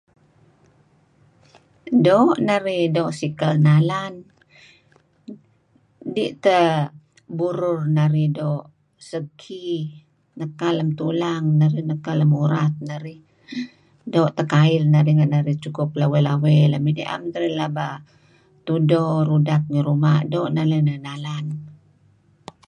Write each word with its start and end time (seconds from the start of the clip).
Doo' 2.05 2.35
narih 2.47 2.83
doo' 2.95 3.15
sikel 3.19 3.53
nalan 3.67 4.13
dih 6.13 6.33
teh 6.43 6.69
burur 7.37 7.79
narih 7.97 8.27
doo' 8.37 8.67
segki 9.09 9.67
neka 10.39 10.67
lem 10.77 10.89
tulang 10.99 11.45
narih 11.59 11.85
neka 11.89 12.11
lem 12.19 12.31
urar 12.43 12.71
narih. 12.89 13.21
Doo' 14.13 14.33
teh 14.35 14.47
kail 14.53 14.83
narih 14.93 15.11
renga 15.17 15.27
narih 15.33 15.57
cukup 15.63 15.89
lawey-lawey 16.01 16.59
lem 16.71 16.83
idih 16.91 17.09
am 17.13 17.21
teh 17.31 17.37
narih 17.39 17.55
laba 17.61 17.89
tudo 18.67 19.03
rudap 19.29 19.63
ngi 19.71 19.81
ruma'. 19.87 20.25
Doo' 20.31 20.51
narih 20.55 20.81
nalan-nalan. 20.87 21.45